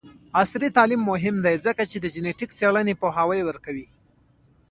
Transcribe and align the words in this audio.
عصري 0.39 0.69
تعلیم 0.77 1.01
مهم 1.11 1.35
دی 1.45 1.55
ځکه 1.65 1.83
چې 1.91 1.97
د 1.99 2.05
جینیټک 2.13 2.49
څیړنې 2.59 2.93
پوهاوی 3.01 3.41
ورکوي. 3.45 3.87